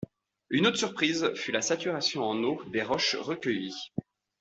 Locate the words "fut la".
1.35-1.61